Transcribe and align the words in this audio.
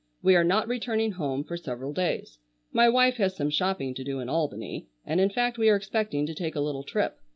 We 0.23 0.35
are 0.35 0.43
not 0.43 0.67
returning 0.67 1.11
home 1.11 1.43
for 1.43 1.55
several 1.55 1.93
days. 1.93 2.39
My 2.73 2.89
wife 2.89 3.17
has 3.17 3.35
some 3.35 3.51
shopping 3.51 3.93
to 3.93 4.03
do 4.03 4.19
in 4.19 4.29
Albany, 4.29 4.87
and 5.05 5.21
in 5.21 5.29
fact 5.29 5.59
we 5.59 5.69
are 5.69 5.75
expecting 5.75 6.25
to 6.25 6.33
take 6.33 6.55
a 6.55 6.59
little 6.61 6.81
trip. 6.83 7.19